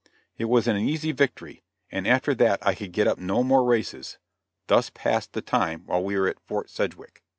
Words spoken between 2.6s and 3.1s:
I could get